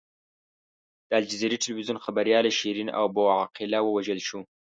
د 1.09 1.11
الجزیرې 1.19 1.61
ټلویزیون 1.63 1.97
خبریاله 2.05 2.49
شیرین 2.59 2.89
ابو 3.03 3.23
عقیله 3.43 3.79
ووژل 3.83 4.19
شوه. 4.27 4.41